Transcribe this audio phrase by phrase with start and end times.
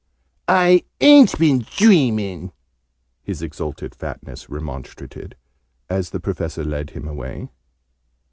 [0.47, 2.53] "I ain't been dreaming!"
[3.21, 5.35] his Exalted Fatness remonstrated,
[5.91, 7.51] as the Professor led him away.